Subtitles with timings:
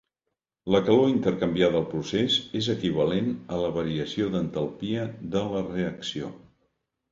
[0.75, 6.35] La calor intercanviada al procés és equivalent a la variació d'entalpia de la reacció.